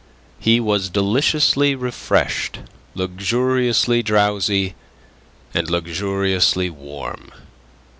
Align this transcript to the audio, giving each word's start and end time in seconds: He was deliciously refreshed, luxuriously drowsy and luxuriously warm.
He 0.39 0.59
was 0.59 0.89
deliciously 0.89 1.75
refreshed, 1.75 2.61
luxuriously 2.95 4.01
drowsy 4.01 4.73
and 5.53 5.69
luxuriously 5.69 6.71
warm. 6.71 7.29